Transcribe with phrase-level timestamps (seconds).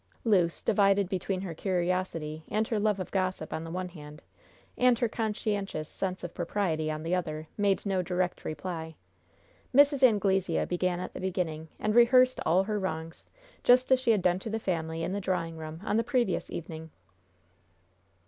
[0.23, 4.23] Luce, divided between her curiosity and her love of gossip on the one hand,
[4.75, 8.95] and her conscientious sense of propriety on the other, made no direct reply.
[9.75, 10.01] Mrs.
[10.01, 13.29] Anglesea began at the beginning and rehearsed all her wrongs,
[13.63, 16.49] just as she had done to the family in the drawing room on the previous
[16.49, 16.89] evening.